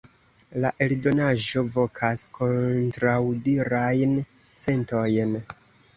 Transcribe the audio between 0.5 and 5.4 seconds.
La eldonaĵo vokas kontraŭdirajn sentojn.